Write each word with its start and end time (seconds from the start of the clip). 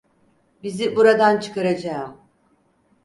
Bizi 0.63 0.95
buradan 0.95 1.39
çıkaracağım. 1.39 2.17